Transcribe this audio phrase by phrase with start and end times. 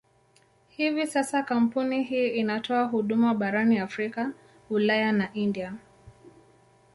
[0.69, 4.31] Hivi sasa kampuni hii inatoa huduma barani Afrika,
[4.69, 5.73] Ulaya na India.